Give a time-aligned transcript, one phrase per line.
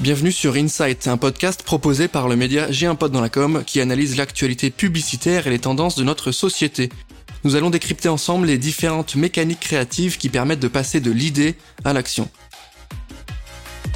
[0.00, 3.80] Bienvenue sur Insight, un podcast proposé par le média J'ai un dans la com qui
[3.80, 6.88] analyse l'actualité publicitaire et les tendances de notre société.
[7.42, 11.92] Nous allons décrypter ensemble les différentes mécaniques créatives qui permettent de passer de l'idée à
[11.92, 12.28] l'action.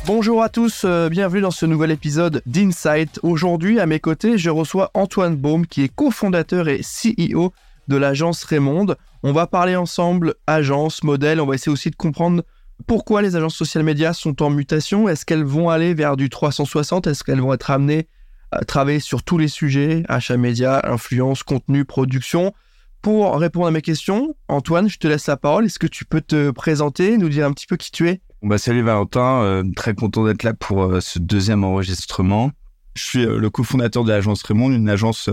[0.05, 3.21] Bonjour à tous, euh, bienvenue dans ce nouvel épisode d'Insight.
[3.23, 7.53] Aujourd'hui, à mes côtés, je reçois Antoine Baume qui est cofondateur et CEO
[7.87, 8.97] de l'agence Raymond.
[9.23, 12.43] On va parler ensemble agence, modèle, on va essayer aussi de comprendre
[12.87, 15.09] pourquoi les agences social médias sont en mutation?
[15.09, 18.09] Est-ce qu'elles vont aller vers du 360 Est-ce qu'elles vont être amenées
[18.51, 22.53] à travailler sur tous les sujets, achat média, influence, contenu, production?
[23.03, 25.65] Pour répondre à mes questions, Antoine, je te laisse la parole.
[25.65, 28.21] Est-ce que tu peux te présenter, nous dire un petit peu qui tu es?
[28.43, 32.53] Bah, Salut Valentin, euh, très content d'être là pour euh, ce deuxième enregistrement.
[32.95, 35.31] Je suis euh, le cofondateur de l'agence Raymond, une agence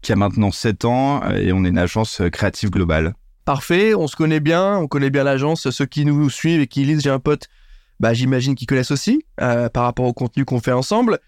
[0.00, 3.14] qui a maintenant 7 ans et on est une agence créative globale.
[3.44, 5.68] Parfait, on se connaît bien, on connaît bien l'agence.
[5.70, 7.48] Ceux qui nous suivent et qui lisent, j'ai un pote,
[7.98, 11.18] bah, j'imagine qu'ils connaissent aussi euh, par rapport au contenu qu'on fait ensemble.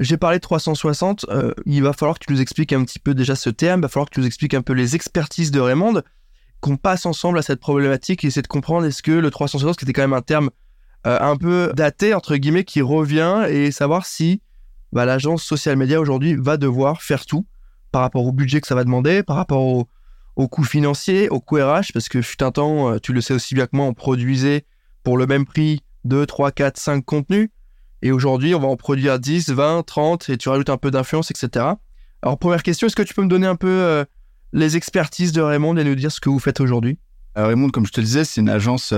[0.00, 3.14] J'ai parlé de 360, euh, il va falloir que tu nous expliques un petit peu
[3.14, 5.60] déjà ce terme, il va falloir que tu nous expliques un peu les expertises de
[5.60, 6.02] Raymond,
[6.60, 9.84] qu'on passe ensemble à cette problématique et essayer de comprendre est-ce que le 360, qui
[9.84, 10.50] était quand même un terme
[11.06, 14.40] euh, un peu daté, entre guillemets, qui revient et savoir si
[14.92, 17.46] bah, l'agence social media aujourd'hui va devoir faire tout
[17.92, 19.88] par rapport au budget que ça va demander, par rapport au,
[20.40, 23.34] au coût financier, au coût RH, parce que fut un temps, euh, tu le sais
[23.34, 24.64] aussi bien que moi, on produisait
[25.02, 27.50] pour le même prix 2, 3, 4, 5 contenus.
[28.00, 31.30] Et aujourd'hui, on va en produire 10, 20, 30, et tu rajoutes un peu d'influence,
[31.30, 31.66] etc.
[32.22, 34.04] Alors, première question, est-ce que tu peux me donner un peu euh,
[34.54, 36.98] les expertises de Raymond et nous dire ce que vous faites aujourd'hui?
[37.36, 38.94] Euh, Raymond, comme je te le disais, c'est une agence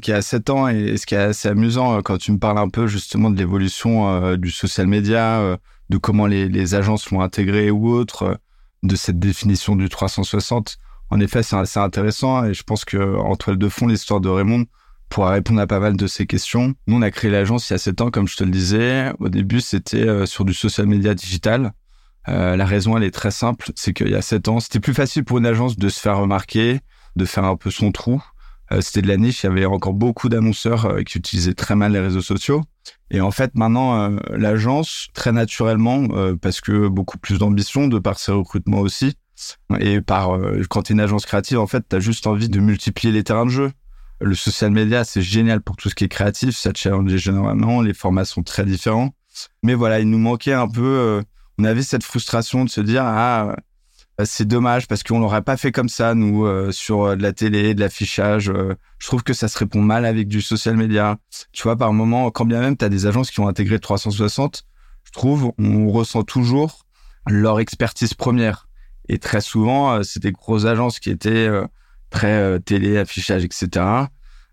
[0.00, 2.70] qui a 7 ans et, ce qui est assez amusant quand tu me parles un
[2.70, 5.58] peu justement de l'évolution du social media,
[5.90, 8.40] de comment les, agences l'ont intégré ou autre,
[8.82, 10.78] de cette définition du 360
[11.10, 14.28] en effet, c'est assez intéressant et je pense que en toile de fond, l'histoire de
[14.28, 14.66] Raymond
[15.08, 16.74] pourra répondre à pas mal de ces questions.
[16.86, 19.12] Nous, on a créé l'agence il y a sept ans, comme je te le disais.
[19.20, 21.72] Au début, c'était euh, sur du social media digital.
[22.28, 24.94] Euh, la raison, elle est très simple, c'est qu'il y a sept ans, c'était plus
[24.94, 26.80] facile pour une agence de se faire remarquer,
[27.14, 28.22] de faire un peu son trou.
[28.72, 31.76] Euh, c'était de la niche, il y avait encore beaucoup d'annonceurs euh, qui utilisaient très
[31.76, 32.62] mal les réseaux sociaux.
[33.10, 36.06] Et en fait, maintenant, l'agence, très naturellement,
[36.40, 39.14] parce que beaucoup plus d'ambition, de par ses recrutements aussi,
[39.80, 42.48] et par euh, quand tu es une agence créative, en fait, tu as juste envie
[42.48, 43.72] de multiplier les terrains de jeu.
[44.20, 47.92] Le social media, c'est génial pour tout ce qui est créatif, ça challenge généralement, les
[47.92, 49.14] formats sont très différents.
[49.62, 51.22] Mais voilà, il nous manquait un peu, euh,
[51.58, 53.54] on avait cette frustration de se dire, ah,
[54.18, 57.74] euh, c'est dommage parce qu'on l'aurait pas fait comme ça, nous, sur de la télé,
[57.74, 58.50] de l'affichage.
[58.98, 61.18] je trouve que ça se répond mal avec du social media.
[61.52, 64.64] Tu vois, par moment, quand bien même tu as des agences qui ont intégré 360,
[65.04, 66.86] je trouve, on ressent toujours
[67.26, 68.65] leur expertise première
[69.08, 71.66] et très souvent, euh, c'est des grosses agences qui étaient euh,
[72.10, 73.84] très euh, télé, affichage, etc.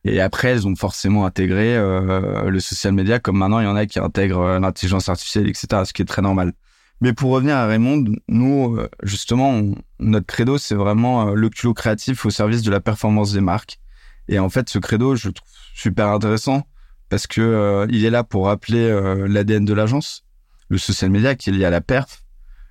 [0.06, 3.86] Et après, elles ont forcément intégré le social media, comme maintenant, il y en a
[3.86, 6.52] qui intègrent l'intelligence artificielle, etc., ce qui est très normal.
[7.00, 9.62] Mais pour revenir à Raymond, nous, justement,
[10.00, 13.80] notre credo, c'est vraiment le culot créatif au service de la performance des marques.
[14.28, 16.68] Et en fait, ce credo, je trouve super intéressant
[17.08, 18.92] parce que il est là pour rappeler
[19.30, 20.26] l'ADN de l'agence,
[20.68, 22.23] le social media qui est lié à la perf,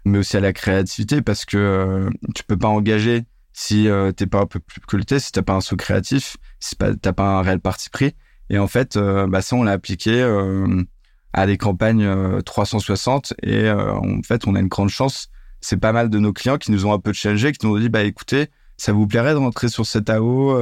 [0.04, 4.26] mais aussi à la créativité parce que euh, tu peux pas engager si euh, t'es
[4.26, 7.42] pas un peu plus culté, si t'as pas un saut créatif, si t'as pas un
[7.42, 8.14] réel parti pris.
[8.50, 10.82] Et en fait, euh, bah ça, on l'a appliqué euh,
[11.32, 15.28] à des campagnes 360 et en fait, on a une grande chance.
[15.60, 17.78] C'est pas mal de nos clients qui nous ont un peu challengé, qui nous ont
[17.78, 20.58] dit, bah écoutez, ça vous plairait de rentrer sur cet AO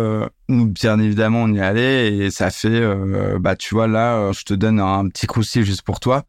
[0.48, 2.82] Nous, bien évidemment, on y allait et ça fait,
[3.40, 6.24] bah tu vois, là, je te donne un petit croustillant juste pour toi.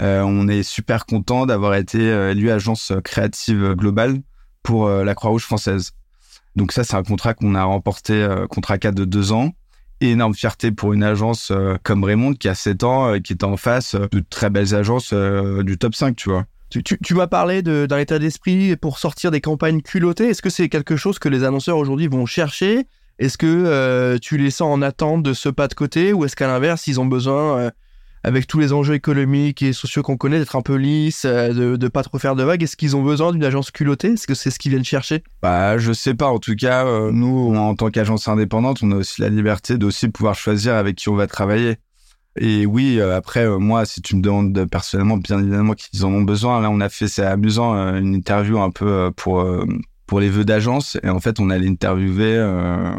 [0.00, 4.20] Euh, on est super content d'avoir été euh, élu agence créative globale
[4.62, 5.92] pour euh, la Croix-Rouge française.
[6.54, 9.52] Donc ça, c'est un contrat qu'on a remporté, contrat cadre de deux ans.
[10.00, 11.52] énorme fierté pour une agence
[11.82, 15.76] comme Raymond qui a 7 ans, qui est en face de très belles agences du
[15.76, 16.46] top 5, tu vois.
[16.70, 20.30] Tu, m'as parlé d'un état d'esprit pour sortir des campagnes culottées.
[20.30, 22.86] Est-ce que c'est quelque chose que les annonceurs aujourd'hui vont chercher?
[23.18, 26.14] Est-ce que tu les sens en attente de ce pas de côté?
[26.14, 27.70] Ou est-ce qu'à l'inverse, ils ont besoin
[28.26, 31.76] avec tous les enjeux économiques et sociaux qu'on connaît, d'être un peu lisse, euh, de,
[31.76, 32.60] de pas trop faire de vagues.
[32.60, 34.14] Est-ce qu'ils ont besoin d'une agence culottée?
[34.14, 35.22] Est-ce que c'est ce qu'ils viennent chercher?
[35.42, 36.26] Bah, je sais pas.
[36.26, 40.08] En tout cas, euh, nous, en tant qu'agence indépendante, on a aussi la liberté d'aussi
[40.08, 41.76] pouvoir choisir avec qui on va travailler.
[42.36, 46.22] Et oui, euh, après, moi, si tu me demandes personnellement, bien évidemment qu'ils en ont
[46.22, 46.60] besoin.
[46.60, 49.46] Là, on a fait, c'est amusant, une interview un peu pour
[50.08, 50.98] pour les vœux d'agence.
[51.04, 52.40] Et en fait, on allait interviewer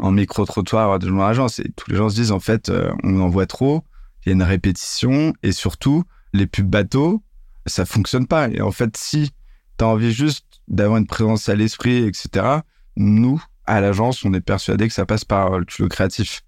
[0.01, 1.59] en micro-trottoir de notre agence.
[1.59, 2.71] Et tous les gens se disent, en fait,
[3.03, 3.83] on en voit trop
[4.27, 6.03] il y a une répétition et surtout,
[6.33, 7.23] les pubs bateaux,
[7.65, 8.49] ça fonctionne pas.
[8.49, 9.31] Et en fait, si
[9.77, 12.59] tu as envie juste d'avoir une présence à l'esprit, etc.,
[12.97, 16.41] nous, à l'agence, on est persuadé que ça passe par le créatif.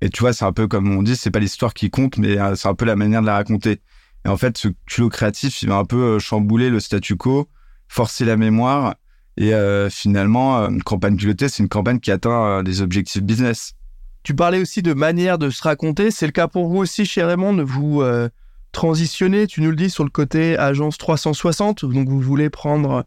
[0.00, 2.36] Et tu vois, c'est un peu comme on dit, c'est pas l'histoire qui compte, mais
[2.36, 3.80] euh, c'est un peu la manière de la raconter.
[4.24, 7.48] Et en fait, ce culot créatif, il va un peu chambouler le statu quo,
[7.86, 8.96] forcer la mémoire.
[9.36, 9.52] Et
[9.88, 13.74] finalement, une campagne culottée, c'est une campagne qui atteint des objectifs business.
[14.22, 16.10] Tu parlais aussi de manière de se raconter.
[16.10, 17.64] C'est le cas pour vous aussi chez Raymond.
[17.64, 18.28] Vous euh,
[18.72, 21.84] transitionnez, tu nous le dis, sur le côté agence 360.
[21.86, 23.04] Donc vous voulez prendre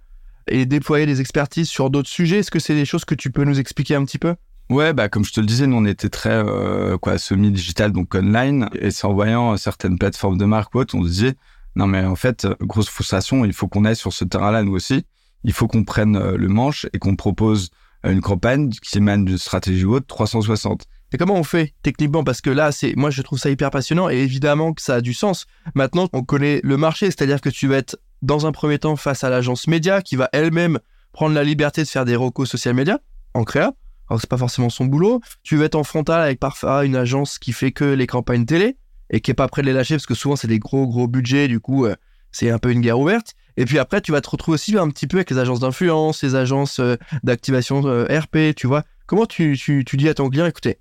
[0.47, 2.39] et déployer des expertises sur d'autres sujets.
[2.39, 4.35] Est-ce que c'est des choses que tu peux nous expliquer un petit peu?
[4.69, 8.69] Ouais, bah comme je te le disais, nous on était très euh, semi-digital donc online
[8.73, 11.35] et c'est en voyant certaines plateformes de marque ou autres, on se disait
[11.75, 15.05] non mais en fait grosse frustration, il faut qu'on aille sur ce terrain-là nous aussi.
[15.43, 17.71] Il faut qu'on prenne euh, le manche et qu'on propose
[18.05, 20.85] une campagne qui émane d'une stratégie ou autre 360.
[21.13, 22.23] Et comment on fait techniquement?
[22.23, 25.01] Parce que là, c'est moi je trouve ça hyper passionnant et évidemment que ça a
[25.01, 25.45] du sens.
[25.75, 29.23] Maintenant, on connaît le marché, c'est-à-dire que tu vas être dans un premier temps face
[29.23, 30.79] à l'agence média qui va elle-même
[31.11, 32.99] prendre la liberté de faire des recos social média
[33.35, 33.73] en créa.
[34.09, 35.21] Alors c'est pas forcément son boulot.
[35.43, 38.77] Tu vas être en frontal avec parfois une agence qui fait que les campagnes télé
[39.11, 41.07] et qui est pas prêt de les lâcher parce que souvent c'est des gros gros
[41.07, 41.47] budgets.
[41.47, 41.95] Du coup, euh,
[42.31, 43.35] c'est un peu une guerre ouverte.
[43.55, 46.23] Et puis après, tu vas te retrouver aussi un petit peu avec les agences d'influence,
[46.23, 48.55] les agences euh, d'activation euh, RP.
[48.55, 50.79] Tu vois comment tu, tu, tu dis à ton client, écoutez,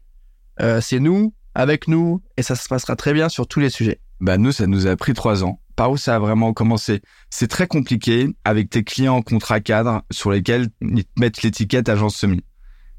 [0.63, 4.01] euh, c'est nous, avec nous, et ça se passera très bien sur tous les sujets.
[4.21, 5.61] Bah nous, ça nous a pris trois ans.
[5.75, 7.03] Par où ça a vraiment commencé?
[7.31, 11.89] C'est très compliqué avec tes clients en contrat cadre sur lesquels ils te mettent l'étiquette
[11.89, 12.45] agence semi.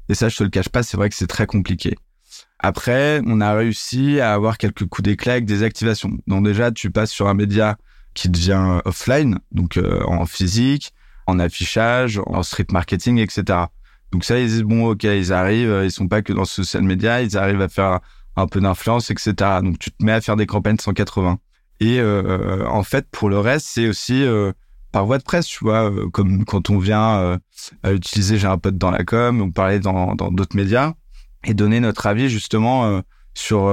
[0.08, 1.96] Et ça, je te le cache pas, c'est vrai que c'est très compliqué.
[2.58, 6.10] Après, on a réussi à avoir quelques coups d'éclat avec des activations.
[6.26, 7.76] Donc déjà, tu passes sur un média
[8.14, 10.92] qui devient offline, donc euh, en physique,
[11.26, 13.58] en affichage, en street marketing, etc.
[14.14, 16.46] Donc ça, ils disent, bon, ok, ils arrivent, euh, ils sont pas que dans le
[16.46, 17.98] social media, ils arrivent à faire
[18.36, 19.32] un peu d'influence, etc.
[19.60, 21.40] Donc tu te mets à faire des campagnes 180.
[21.80, 24.52] Et euh, en fait, pour le reste, c'est aussi euh,
[24.92, 27.40] par voie de presse, tu vois, comme quand on vient
[27.84, 30.92] utiliser, j'ai un pote dans la com, on parlait dans d'autres médias,
[31.42, 33.02] et donner notre avis justement
[33.34, 33.68] sur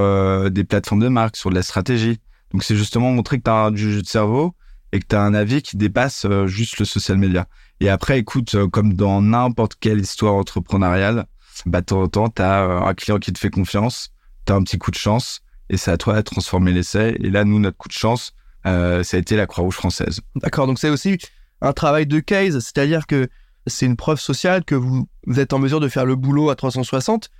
[0.49, 2.17] des plateformes de marque, sur de la stratégie.
[2.51, 4.55] Donc c'est justement montrer que tu as du jeu de cerveau
[4.91, 7.47] et que tu as un avis qui dépasse juste le social media.
[7.81, 11.25] Et après, écoute, euh, comme dans n'importe quelle histoire entrepreneuriale,
[11.65, 14.13] bah, de temps en temps, tu as euh, un client qui te fait confiance,
[14.45, 15.41] tu as un petit coup de chance,
[15.71, 17.17] et c'est à toi de transformer l'essai.
[17.19, 18.33] Et là, nous, notre coup de chance,
[18.67, 20.21] euh, ça a été la Croix-Rouge française.
[20.35, 21.17] D'accord, donc c'est aussi
[21.61, 23.29] un travail de case, c'est-à-dire que
[23.65, 27.31] c'est une preuve sociale que vous, êtes en mesure de faire le boulot à 360.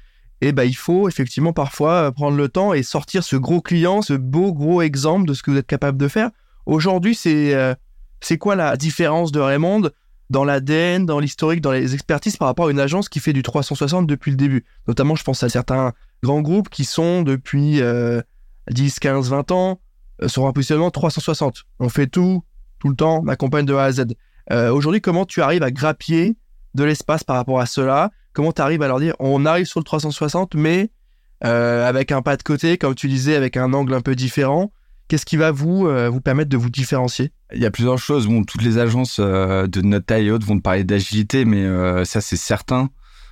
[0.44, 4.13] Et bah, il faut effectivement parfois prendre le temps et sortir ce gros client, ce
[4.13, 6.31] beau gros exemple de ce que vous êtes capable de faire.
[6.65, 7.75] Aujourd'hui, c'est
[8.19, 9.89] c'est quoi la différence de Raymond
[10.29, 13.41] dans l'ADN, dans l'historique, dans les expertises par rapport à une agence qui fait du
[13.41, 14.63] 360 depuis le début?
[14.87, 15.93] Notamment, je pense à certains
[16.23, 17.81] grands groupes qui sont depuis
[18.69, 19.79] 10, 15, 20 ans
[20.21, 21.63] euh, sur un positionnement 360.
[21.79, 22.43] On fait tout,
[22.79, 24.05] tout le temps, on accompagne de A à Z.
[24.51, 26.37] Euh, aujourd'hui, comment tu arrives à grappiller
[26.73, 28.11] de l'espace par rapport à cela?
[28.33, 30.89] Comment tu arrives à leur dire, on arrive sur le 360, mais
[31.43, 34.71] euh, avec un pas de côté, comme tu disais, avec un angle un peu différent
[35.11, 37.33] Qu'est-ce qui va vous, euh, vous permettre de vous différencier?
[37.53, 38.29] Il y a plusieurs choses.
[38.47, 42.05] Toutes les agences euh, de notre taille et autres vont te parler d'agilité, mais euh,
[42.05, 42.89] ça, c'est certain.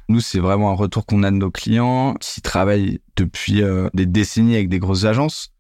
[0.09, 4.55] Nous, c'est vraiment un retour qu'on a de nos clients qui travaillent depuis des décennies
[4.55, 5.53] avec des grosses agences.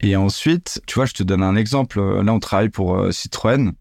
[0.00, 2.02] Et ensuite, tu vois, je te donne un exemple.
[2.20, 3.72] Là, on travaille pour Citroën.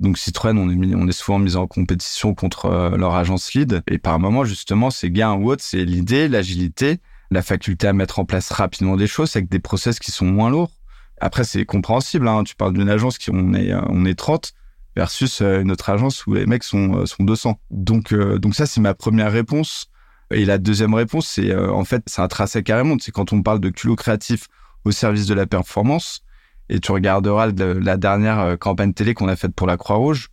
[0.00, 3.84] Donc Citroën, on est, souvent mis en compétition contre leur agence lead.
[3.86, 6.98] Et par moment, justement, ces gains ou autres, c'est l'idée, l'agilité,
[7.30, 10.50] la faculté à mettre en place rapidement des choses avec des process qui sont moins
[10.50, 10.72] lourds.
[11.20, 12.28] Après, c'est compréhensible.
[12.28, 12.44] Hein.
[12.44, 14.52] Tu parles d'une agence qui on est euh, on est 30
[14.96, 17.58] versus euh, une autre agence où les mecs sont euh, sont 200.
[17.70, 19.90] Donc donc ça c'est ma première réponse.
[20.30, 22.96] Et la deuxième réponse c'est en fait c'est un tracé carrément.
[23.00, 24.48] C'est quand on parle de culot créatif
[24.84, 26.22] au service de la performance.
[26.70, 30.28] Et tu regarderas la dernière campagne télé qu'on a faite pour la Croix-Rouge.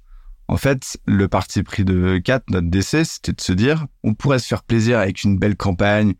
[0.49, 4.39] En fait, le parti pris de 4, notre décès, c'était de se dire, on pourrait
[4.39, 6.15] se faire plaisir avec une belle campagne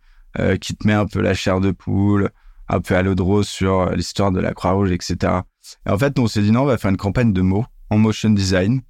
[0.62, 2.32] qui te met un peu la chair de poule,
[2.68, 5.42] un peu à l'eau de rose sur euh, l'histoire de la Croix-Rouge, etc.
[5.86, 7.98] Et en fait, on s'est dit non, on va faire une campagne de mots en
[7.98, 8.82] motion design.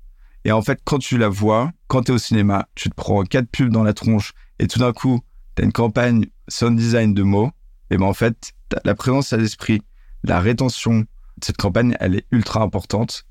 [0.45, 3.23] Et en fait, quand tu la vois, quand tu es au cinéma, tu te prends
[3.23, 5.21] quatre pubs dans la tronche et tout d'un coup,
[5.55, 7.51] tu as une campagne sound design de mots.
[7.89, 8.53] Et ben en fait,
[8.83, 9.81] la présence à l'esprit,
[10.23, 11.07] la rétention de
[11.43, 13.25] cette campagne, elle est ultra importante.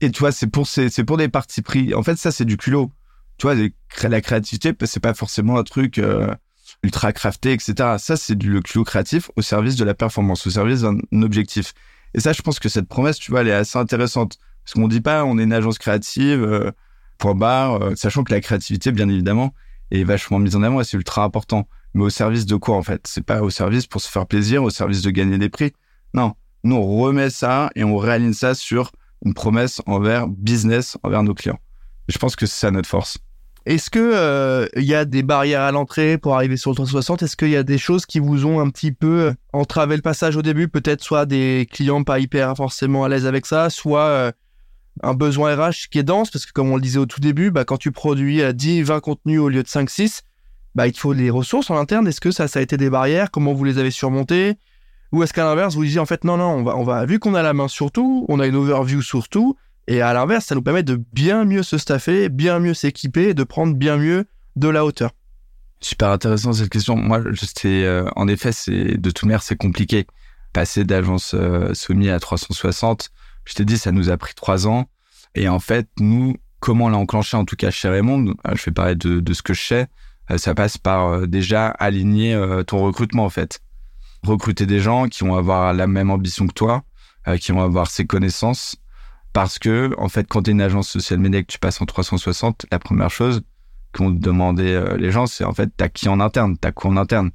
[0.00, 1.94] Et tu vois, c'est pour, c'est pour des parties pris.
[1.94, 2.92] En fait, ça, c'est du culot.
[3.38, 3.54] Tu vois,
[4.08, 6.34] la créativité, c'est pas forcément un truc, euh,
[6.82, 7.74] ultra crafté, etc.
[7.98, 11.72] Ça, c'est du culot créatif au service de la performance, au service d'un objectif.
[12.14, 14.38] Et ça, je pense que cette promesse, tu vois, elle est assez intéressante.
[14.64, 16.72] Parce qu'on dit pas, on est une agence créative, euh,
[17.18, 19.54] point barre, euh, sachant que la créativité, bien évidemment,
[19.90, 21.68] est vachement mise en avant et c'est ultra important.
[21.94, 23.06] Mais au service de quoi, en fait?
[23.06, 25.72] C'est pas au service pour se faire plaisir, au service de gagner des prix?
[26.14, 26.34] Non.
[26.64, 28.92] Nous, on remet ça et on réaligne ça sur
[29.24, 31.58] une promesse envers business, envers nos clients.
[32.08, 33.18] je pense que c'est ça notre force.
[33.66, 37.24] Est-ce que euh, il y a des barrières à l'entrée pour arriver sur le 360
[37.24, 40.36] Est-ce qu'il y a des choses qui vous ont un petit peu entravé le passage
[40.36, 40.68] au début?
[40.68, 44.32] Peut-être soit des clients pas hyper forcément à l'aise avec ça, soit euh,
[45.02, 47.50] un besoin RH qui est dense, parce que comme on le disait au tout début,
[47.50, 50.22] bah, quand tu produis 10, 20 contenus au lieu de 5, 6,
[50.76, 52.06] bah, il te faut des ressources en interne.
[52.06, 53.32] Est-ce que ça, ça a été des barrières?
[53.32, 54.58] Comment vous les avez surmontées?
[55.10, 57.18] Ou est-ce qu'à l'inverse, vous disiez en fait, non, non, on va, on va, vu
[57.18, 59.56] qu'on a la main sur tout, on a une overview sur tout,
[59.88, 63.44] et à l'inverse, ça nous permet de bien mieux se staffer, bien mieux s'équiper de
[63.44, 64.26] prendre bien mieux
[64.56, 65.12] de la hauteur.
[65.80, 66.96] Super intéressant cette question.
[66.96, 70.06] Moi, c'est euh, en effet, c'est de toute manière, c'est compliqué.
[70.52, 73.10] Passer d'agence euh, Somi à 360,
[73.44, 74.88] je t'ai dit, ça nous a pris trois ans.
[75.34, 78.72] Et en fait, nous, comment l'a enclenché, en tout cas chez Raymond, euh, je vais
[78.72, 79.86] parler de, ce que je sais,
[80.30, 83.60] euh, ça passe par déjà aligner ton recrutement, en fait.
[84.24, 86.82] Recruter des gens qui vont avoir la même ambition que toi,
[87.38, 88.76] qui vont avoir ces connaissances,
[89.36, 91.84] parce que, en fait, quand tu es une agence social media que tu passes en
[91.84, 93.42] 360, la première chose
[93.92, 96.96] qu'ont demandé euh, les gens, c'est en fait, t'as qui en interne T'as quoi en
[96.96, 97.30] interne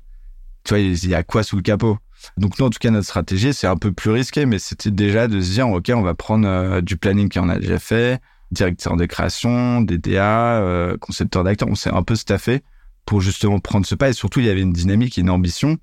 [0.63, 1.99] Tu vois, il y a quoi sous le capot
[2.37, 5.27] Donc, nous, en tout cas, notre stratégie, c'est un peu plus risqué, mais c'était déjà
[5.27, 8.97] de se dire, OK, on va prendre euh, du planning qu'on a déjà fait, directeur
[8.97, 11.69] des créations, des DA, euh, concepteur d'acteurs.
[11.69, 12.63] On s'est un peu staffé
[13.05, 14.09] pour justement prendre ce pas.
[14.09, 15.77] Et surtout, il y avait une dynamique et une ambition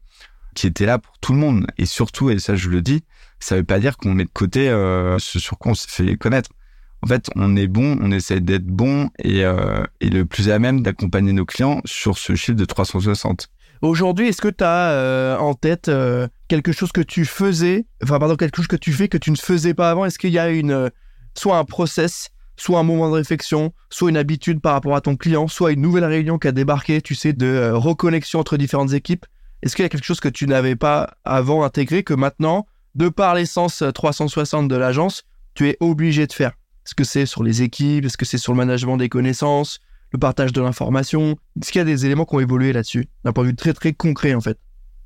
[0.57, 1.69] qui était là pour tout le monde.
[1.79, 3.05] Et surtout, et ça, je le dis,
[3.41, 6.17] ça veut pas dire qu'on met de côté euh, ce sur quoi on s'est fait
[6.17, 6.51] connaître.
[7.03, 10.83] En fait, on est bon, on essaie d'être bon et, euh, le plus à même
[10.83, 13.49] d'accompagner nos clients sur ce chiffre de 360.
[13.83, 15.89] Aujourd'hui, est-ce que tu as euh, en tête
[16.49, 19.37] quelque chose que tu faisais, enfin pardon, quelque chose que tu fais que tu ne
[19.37, 20.05] faisais pas avant?
[20.05, 20.91] Est-ce qu'il y a une
[21.35, 25.15] soit un process, soit un moment de réflexion, soit une habitude par rapport à ton
[25.15, 29.25] client, soit une nouvelle réunion qui a débarqué, tu sais, de reconnexion entre différentes équipes?
[29.63, 32.67] Est-ce qu'il y a quelque chose que tu n'avais pas avant intégré que maintenant
[32.99, 35.23] de par l'essence 360 de l'agence,
[35.55, 36.51] tu es obligé de faire.
[36.85, 38.05] Est-ce que c'est sur les équipes?
[38.05, 39.79] Est-ce que c'est sur le management des connaissances?
[40.11, 41.37] Le partage de l'information?
[41.61, 43.09] Est-ce qu'il y a des éléments qui ont évolué là-dessus?
[43.25, 44.59] D'un point de vue très très concret en fait.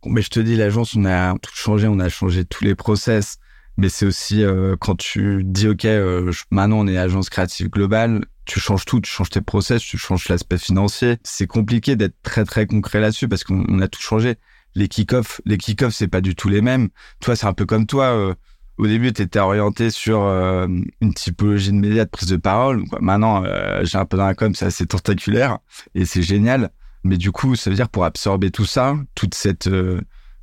[0.07, 3.37] Mais je te dis, l'agence, on a tout changé, on a changé tous les process.
[3.77, 8.25] Mais c'est aussi euh, quand tu dis, OK, euh, maintenant on est agence créative globale,
[8.47, 11.19] tu changes tout, tu changes tes process, tu changes l'aspect financier.
[11.25, 14.37] C'est compliqué d'être très très concret là-dessus parce qu'on a tout changé
[14.75, 16.89] les kick-offs, les kick-offs, c'est pas du tout les mêmes.
[17.21, 18.07] Toi, c'est un peu comme toi.
[18.07, 18.35] Euh,
[18.79, 20.67] au début, tu étais orienté sur euh,
[21.01, 22.85] une typologie de médias de prise de parole.
[23.01, 25.59] Maintenant, euh, j'ai un peu dans la com, c'est assez tentaculaire
[25.95, 26.71] et c'est génial.
[27.05, 29.69] Mais du coup, ça veut dire pour absorber tout ça, toute cette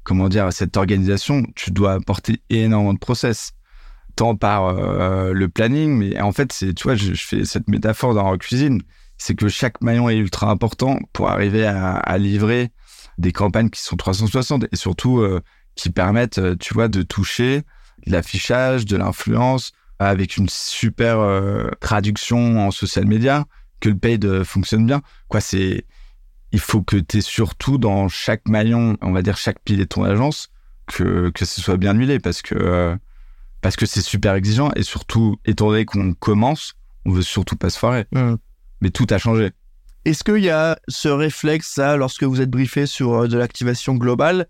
[0.03, 3.53] comment dire cette organisation, tu dois apporter énormément de process,
[4.17, 8.29] tant par le planning, mais en fait, c'est tu vois, je, fais cette métaphore dans
[8.29, 8.81] la cuisine,
[9.17, 12.71] c'est que chaque maillon est ultra important pour arriver à, à livrer
[13.19, 15.41] des campagnes qui sont 360 et surtout euh,
[15.75, 17.63] qui permettent, euh, tu vois, de toucher
[18.07, 23.45] de l'affichage, de l'influence avec une super euh, traduction en social media,
[23.81, 25.01] que le paid fonctionne bien.
[25.27, 25.85] Quoi, c'est
[26.51, 29.89] il faut que tu es surtout dans chaque maillon, on va dire chaque pilier de
[29.89, 30.49] ton agence,
[30.87, 32.97] que, que ce soit bien huilé parce que
[33.61, 37.69] parce que c'est super exigeant et surtout étant donné qu'on commence, on veut surtout pas
[37.69, 38.05] se foirer.
[38.13, 38.35] Mmh.
[38.81, 39.51] Mais tout a changé.
[40.05, 43.95] Est-ce qu'il y a ce réflexe, ça, lorsque vous êtes briefé sur euh, de l'activation
[43.95, 44.47] globale,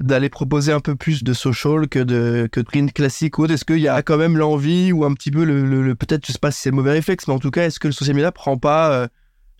[0.00, 3.54] d'aller proposer un peu plus de social que de, que de print classique ou autre?
[3.54, 6.38] Est-ce qu'il y a quand même l'envie ou un petit peu le, peut-être, je sais
[6.40, 8.32] pas si c'est le mauvais réflexe, mais en tout cas, est-ce que le social media
[8.32, 9.06] prend pas euh,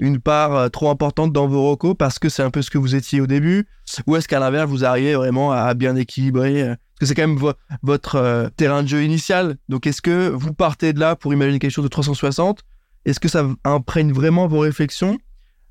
[0.01, 2.79] une part euh, trop importante dans vos recos parce que c'est un peu ce que
[2.79, 3.69] vous étiez au début?
[4.09, 7.53] Ou est-ce qu'à l'inverse, vous arrivez vraiment à, bien équilibrer Parce que c'est quand même
[7.83, 9.57] votre terrain de jeu initial.
[9.69, 12.65] Donc, est-ce que vous partez de là pour imaginer quelque chose de 360
[13.07, 15.17] Est-ce que ça imprègne vraiment vos réflexions?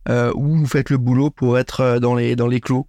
[0.07, 2.87] Ou vous faites le boulot pour être euh, dans les, dans les clos?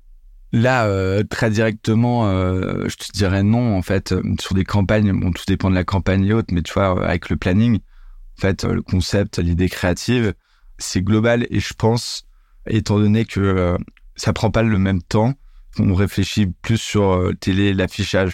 [0.53, 3.77] Là, euh, très directement, je te dirais non.
[3.77, 6.73] En fait, sur des campagnes, bon, tout dépend de la campagne et autres, mais tu
[6.73, 10.33] vois, avec le planning, en fait, le concept, l'idée créative,
[10.79, 11.47] c'est global.
[11.51, 12.25] Et je pense,
[12.67, 13.77] étant donné que
[14.17, 15.35] ça prend pas le même temps,
[15.79, 18.33] on réfléchit plus sur télé, l'affichage.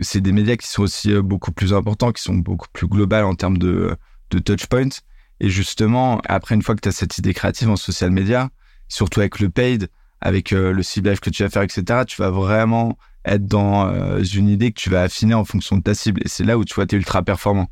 [0.00, 3.36] C'est des médias qui sont aussi beaucoup plus importants, qui sont beaucoup plus globales en
[3.36, 3.96] termes de,
[4.30, 5.00] de touch points.
[5.44, 8.48] Et justement, après, une fois que tu as cette idée créative en social media,
[8.88, 9.90] surtout avec le paid,
[10.22, 12.96] avec euh, le ciblage que tu vas faire, etc., tu vas vraiment
[13.26, 16.22] être dans euh, une idée que tu vas affiner en fonction de ta cible.
[16.24, 17.68] Et c'est là où tu vois, tu es ultra performant.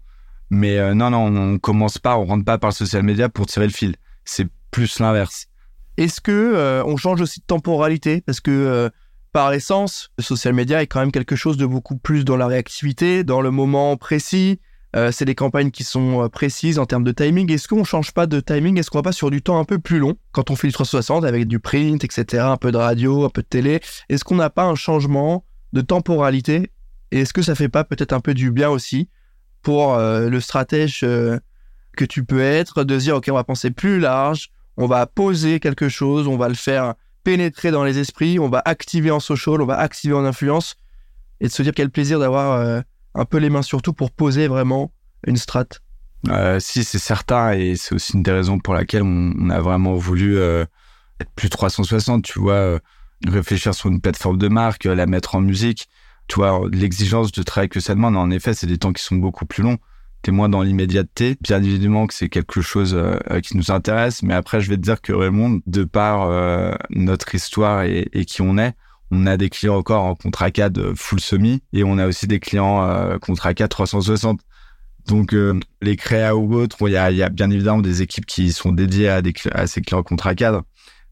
[0.50, 3.46] Mais euh, non, non, on commence pas, on rentre pas par le social media pour
[3.46, 3.96] tirer le fil.
[4.26, 5.46] C'est plus l'inverse.
[5.96, 8.20] Est-ce que on change aussi de temporalité?
[8.20, 8.90] Parce que
[9.32, 12.48] par essence, le social media est quand même quelque chose de beaucoup plus dans la
[12.48, 14.60] réactivité, dans le moment précis,
[14.94, 17.50] euh, c'est des campagnes qui sont euh, précises en termes de timing.
[17.50, 18.78] Est-ce qu'on change pas de timing?
[18.78, 20.16] Est-ce qu'on va pas sur du temps un peu plus long?
[20.32, 23.42] Quand on fait du 360 avec du print, etc., un peu de radio, un peu
[23.42, 23.80] de télé
[24.10, 26.70] Est-ce qu'on n'a pas un changement de temporalité?
[27.10, 29.08] Et est-ce que ça fait pas peut-être un peu du bien aussi
[29.62, 34.00] pour euh, le stratège que tu peux être de dire ok on va penser plus
[34.00, 38.48] large, on va poser quelque chose, on va le faire pénétrer dans les esprits, on
[38.48, 40.76] va activer en social, on va activer en influence,
[41.40, 42.82] et de se dire quel plaisir d'avoir
[43.14, 44.92] un peu les mains sur tout pour poser vraiment
[45.26, 45.66] une strat.
[46.28, 49.94] Euh, si, c'est certain, et c'est aussi une des raisons pour laquelle on, a vraiment
[49.94, 50.64] voulu euh,
[51.20, 52.78] être plus 360, tu vois, euh,
[53.26, 55.88] réfléchir sur une plateforme de marque, la mettre en musique,
[56.28, 59.16] tu vois, l'exigence de travail que ça demande, en effet, c'est des temps qui sont
[59.16, 59.78] beaucoup plus longs.
[60.22, 61.36] T'es moins dans l'immédiateté.
[61.40, 62.96] Bien évidemment que c'est quelque chose
[63.42, 66.30] qui nous intéresse, mais après, je vais te dire que Raymond, de par
[66.90, 68.74] notre histoire et, qui on est,
[69.12, 72.40] on a des clients encore en contrat cadre full semi et on a aussi des
[72.40, 74.40] clients contrat cadre 360.
[75.06, 78.72] Donc euh, les créas ou autres, il y, a, bien évidemment des équipes qui sont
[78.72, 80.62] dédiées à, ces clients contrat cadre.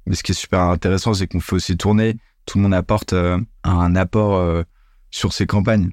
[0.06, 2.16] Mais ce qui est super intéressant, c'est qu'on fait aussi tourner.
[2.46, 4.62] Tout le monde apporte euh, un apport euh,
[5.10, 5.90] sur ces campagnes.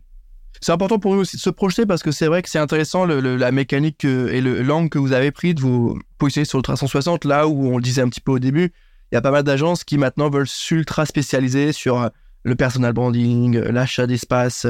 [0.61, 3.05] C'est important pour nous aussi de se projeter parce que c'est vrai que c'est intéressant
[3.05, 7.25] la mécanique et le l'angle que vous avez pris de vous positionner sur le 360
[7.25, 8.73] là où on le disait un petit peu au début.
[9.11, 12.09] Il y a pas mal d'agences qui maintenant veulent s'ultra spécialiser sur
[12.43, 14.65] le personal branding, l'achat d'espace,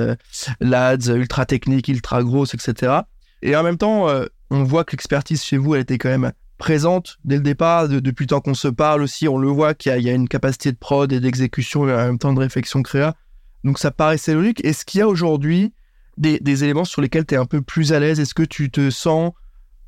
[0.59, 3.01] l'ADS, ultra technique, ultra grosse, etc.
[3.41, 6.31] Et en même temps, euh, on voit que l'expertise chez vous, elle était quand même
[6.57, 7.87] présente dès le départ.
[7.87, 10.71] depuis le temps qu'on se parle aussi, on le voit qu'il y, a une capacité
[10.71, 13.15] de prod et d'exécution et en même temps de réflexion créa.
[13.63, 14.63] Donc ça paraissait logique.
[14.65, 15.73] Est-ce qu'il y a aujourd'hui
[16.17, 18.19] des, éléments sur lesquels tu es un peu plus à l'aise?
[18.19, 19.33] Est-ce que tu te sens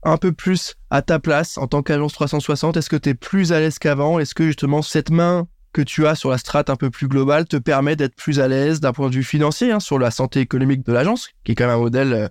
[0.03, 3.51] un peu plus à ta place en tant qu'agence 360 Est-ce que tu es plus
[3.51, 4.19] à l'aise qu'avant?
[4.19, 7.45] Est-ce que justement cette main que tu as sur la strate un peu plus globale
[7.45, 10.39] te permet d'être plus à l'aise d'un point de vue financier hein, sur la santé
[10.39, 12.27] économique de l'agence, qui est quand même un modèle euh,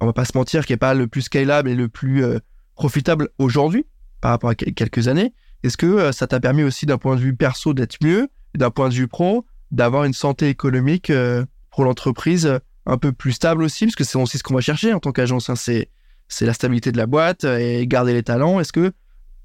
[0.00, 2.38] on va pas se mentir, qui est pas le plus scalable et le plus euh,
[2.74, 3.86] profitable aujourd'hui
[4.20, 5.32] par rapport à quelques années?
[5.62, 8.70] Est-ce que euh, ça t'a permis aussi d'un point de vue perso d'être mieux, d'un
[8.70, 13.62] point de vue pro, d'avoir une santé économique euh, pour l'entreprise un peu plus stable
[13.62, 15.87] aussi, parce que c'est aussi ce qu'on va chercher en tant qu'agence, hein, c'est
[16.28, 18.60] c'est la stabilité de la boîte et garder les talents.
[18.60, 18.92] Est-ce que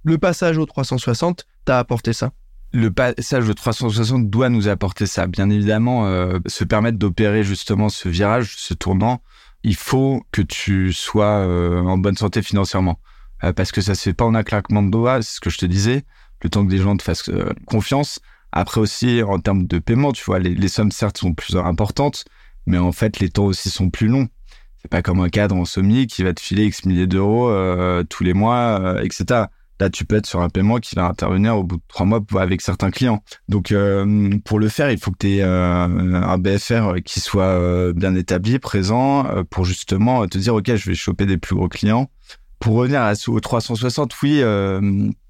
[0.04, 2.32] le passage au 360 t'a apporté ça?
[2.72, 6.08] Le passage au 360 doit nous apporter ça, bien évidemment,
[6.48, 9.22] se permettre d'opérer justement ce virage, ce tournant,
[9.64, 13.00] il faut que tu sois euh, en bonne santé financièrement.
[13.44, 15.50] Euh, parce que ça se fait pas en un claquement de doigts, c'est ce que
[15.50, 16.04] je te disais,
[16.42, 18.20] le temps que des gens te fassent euh, confiance.
[18.52, 22.26] Après aussi, en termes de paiement, tu vois, les, sommes certes sont plus importantes,
[22.68, 24.28] mais en fait, les temps aussi sont plus longs.
[24.84, 27.50] C'est pas comme un cadre en SOMI qui va te filer X milliers d'euros
[28.10, 29.46] tous les mois, etc.
[29.80, 32.22] Là, tu peux être sur un paiement qui va intervenir au bout de trois mois
[32.36, 33.24] avec certains clients.
[33.50, 37.44] Donc, euh, pour le faire, il faut que tu aies euh, un BFR qui soit
[37.44, 41.68] euh, bien établi, présent, pour justement te dire, OK, je vais choper des plus gros
[41.68, 42.10] clients.
[42.64, 44.42] Pour revenir à, au 360, oui,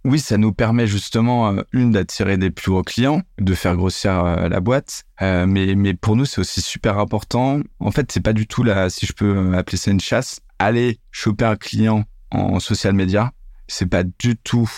[0.06, 4.60] oui, ça nous permet justement, une, d'attirer des plus gros clients, de faire grossir la
[4.60, 5.06] boîte.
[5.19, 7.62] mais, mais pour nous, c'est aussi super important.
[7.80, 11.00] En fait, c'est pas du tout là, si je peux appeler ça une chasse, aller
[11.12, 13.34] choper un client en social media
[13.67, 14.69] c'est pas du tout,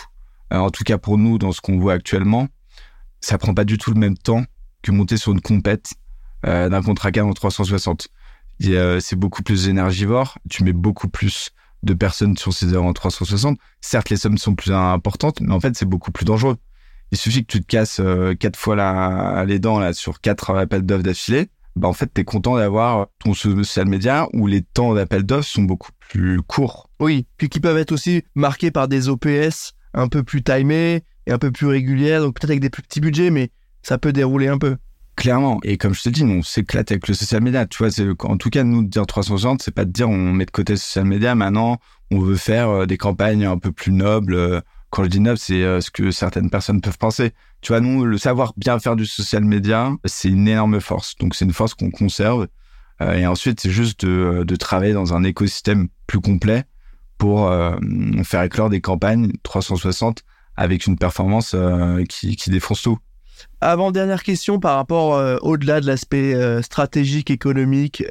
[0.54, 2.48] euh, en tout cas pour nous, dans ce qu'on voit actuellement,
[3.20, 4.44] ça prend pas du tout le même temps
[4.82, 5.94] que monter sur une compète
[6.46, 8.08] euh, d'un contrat cadre en 360.
[8.66, 11.52] Euh, c'est beaucoup plus énergivore, tu mets beaucoup plus
[11.86, 13.58] de personnes sur ces heures en 360.
[13.82, 16.58] Certes, les sommes sont plus importantes, mais en fait, c'est beaucoup plus dangereux.
[17.12, 18.02] Il suffit que tu te casses
[18.40, 21.50] quatre fois les dents sur quatre appels d'offres d'affilée.
[21.76, 25.48] Bah en fait, tu es content d'avoir ton social media où les temps d'appel d'offres
[25.48, 26.90] sont beaucoup plus courts.
[27.00, 31.32] Oui, puis qui peuvent être aussi marqués par des OPS un peu plus timés et
[31.32, 34.48] un peu plus régulières, donc peut-être avec des plus petits budgets, mais ça peut dérouler
[34.48, 34.78] un peu.
[35.16, 35.60] Clairement.
[35.64, 37.66] Et comme je te dis, on s'éclate avec le social media.
[37.66, 37.90] Tu vois,
[38.24, 40.78] en tout cas, nous, dire 360, c'est pas de dire on met de côté le
[40.78, 41.36] social media.
[41.36, 41.80] Maintenant,
[42.12, 44.36] on veut faire euh, des campagnes un peu plus nobles.
[44.36, 47.32] Euh, quand je dis noble, c'est euh, ce que certaines personnes peuvent penser.
[47.62, 51.16] Tu vois, nous, le savoir bien faire du social media, c'est une énorme force.
[51.16, 52.48] Donc, c'est une force qu'on conserve.
[53.02, 56.66] et ensuite, c'est juste de, travailler dans un écosystème plus complet
[57.18, 57.52] pour
[58.24, 60.24] faire éclore des campagnes 360
[60.56, 61.56] avec une performance
[62.08, 63.00] qui, défonce tout.
[63.62, 68.04] Avant dernière question par rapport euh, au-delà de l'aspect stratégique, économique,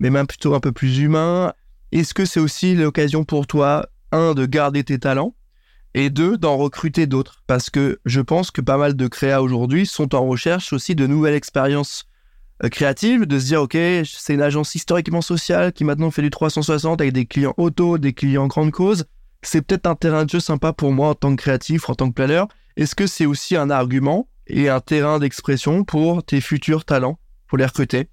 [0.00, 1.52] mais même plutôt un peu plus humain.
[1.92, 5.34] Est-ce que c'est aussi l'occasion pour toi, un, de garder tes talents
[5.94, 7.42] et deux, d'en recruter d'autres?
[7.46, 11.06] Parce que je pense que pas mal de créas aujourd'hui sont en recherche aussi de
[11.06, 12.06] nouvelles expériences
[12.62, 16.30] euh, créative, de se dire, OK, c'est une agence historiquement sociale qui maintenant fait du
[16.30, 19.04] 360 avec des clients auto, des clients grande cause.
[19.42, 22.08] C'est peut-être un terrain de jeu sympa pour moi en tant que créatif, en tant
[22.08, 22.48] que planeur.
[22.76, 27.58] Est-ce que c'est aussi un argument et un terrain d'expression pour tes futurs talents, pour
[27.58, 28.08] les recruter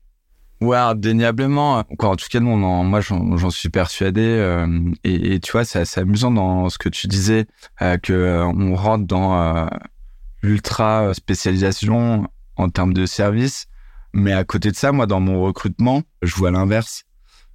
[0.61, 1.79] Ouais, indéniablement.
[1.79, 4.21] en tout cas, moi, j'en suis persuadé.
[4.21, 7.47] Euh, et, tu vois, c'est assez amusant dans ce que tu disais,
[7.81, 9.67] euh, que on rentre dans
[10.43, 13.67] l'ultra spécialisation en termes de services.
[14.13, 17.03] Mais à côté de ça, moi, dans mon recrutement, je vois l'inverse.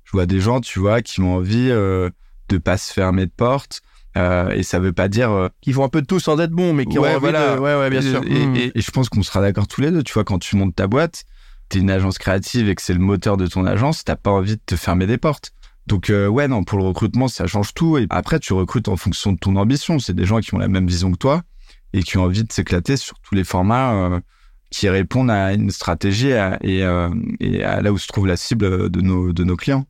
[0.04, 2.10] Je vois des gens, tu vois, qui ont envie euh,
[2.48, 3.82] de pas se fermer de porte,
[4.16, 6.50] Euh, et ça veut pas dire euh, Qui font un peu de tout sans être
[6.50, 7.54] bons, mais qui Ouais, ont envie voilà.
[7.56, 7.60] de...
[7.60, 8.22] Ouais, ouais, bien et, sûr.
[8.24, 8.56] et- Mm.
[8.56, 10.02] et- et je pense qu'on sera d'accord tous les deux.
[10.02, 11.24] Tu vois, quand tu montes ta boîte,
[11.68, 14.56] t'es une agence créative et que c'est le moteur de ton agence, t'as pas envie
[14.56, 15.52] de te fermer des portes.
[15.86, 17.98] Donc euh, ouais, non, pour le recrutement, ça change tout.
[17.98, 19.98] Et après, tu recrutes en fonction de ton ambition.
[19.98, 21.42] C'est des gens qui ont la même vision que toi
[21.92, 24.20] et qui ont envie de s'éclater sur tous les formats
[24.70, 26.84] qui répondent à une stratégie à- et,
[27.40, 29.84] et à là où se trouve la cible de nos, de nos clients.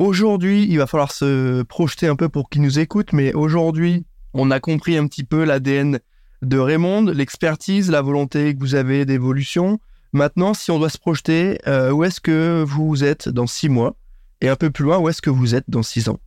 [0.00, 4.50] Aujourd'hui, il va falloir se projeter un peu pour qu'ils nous écoutent, mais aujourd'hui, on
[4.50, 6.00] a compris un petit peu l'ADN
[6.40, 9.78] de Raymond, l'expertise, la volonté que vous avez d'évolution.
[10.14, 13.94] Maintenant, si on doit se projeter, euh, où est-ce que vous êtes dans six mois?
[14.40, 16.18] Et un peu plus loin, où est-ce que vous êtes dans six ans?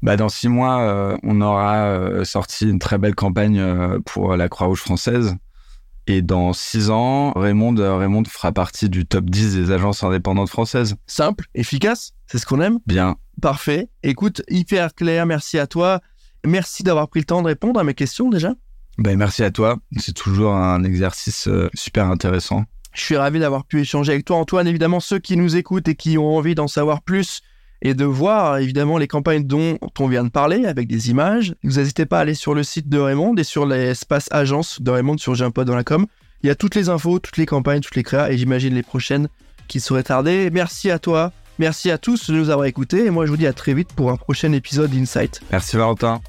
[0.00, 3.62] Bah, dans six mois, euh, on aura euh, sorti une très belle campagne
[4.06, 5.36] pour la Croix-Rouge française.
[6.06, 10.48] Et dans six ans, Raymond, euh, Raymond fera partie du top 10 des agences indépendantes
[10.48, 10.96] françaises.
[11.06, 13.16] Simple, efficace, c'est ce qu'on aime Bien.
[13.40, 13.88] Parfait.
[14.02, 16.00] Écoute, hyper clair, merci à toi.
[16.44, 18.54] Merci d'avoir pris le temps de répondre à mes questions déjà.
[18.98, 19.78] Ben, merci à toi.
[19.98, 22.64] C'est toujours un exercice euh, super intéressant.
[22.92, 24.66] Je suis ravi d'avoir pu échanger avec toi, Antoine.
[24.66, 27.40] Évidemment, ceux qui nous écoutent et qui ont envie d'en savoir plus
[27.82, 31.78] et de voir évidemment les campagnes dont on vient de parler avec des images, vous
[31.78, 35.18] n'hésitez pas à aller sur le site de Raymond et sur l'espace agence de Raymond
[35.18, 35.46] sur J'ai.
[36.42, 38.82] Il y a toutes les infos, toutes les campagnes, toutes les créas et j'imagine les
[38.82, 39.28] prochaines
[39.68, 40.50] qui seraient tardées.
[40.50, 43.46] Merci à toi, merci à tous de nous avoir écoutés et moi je vous dis
[43.46, 45.40] à très vite pour un prochain épisode d'Insight.
[45.50, 46.20] Merci Valentin.